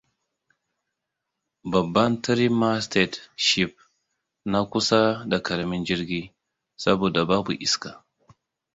Babban 1.71 2.11
three-masted 2.23 3.11
ship 3.45 3.71
na 4.51 4.59
kusa 4.71 5.01
da 5.29 5.37
ƙaramin 5.45 5.85
jirgi, 5.87 6.23
saboda 6.81 7.21
babu 7.29 7.51
iska. 7.65 7.91